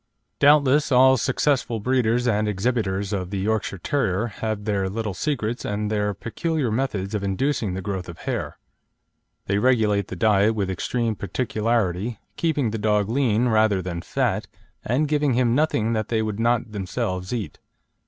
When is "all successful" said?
0.91-1.79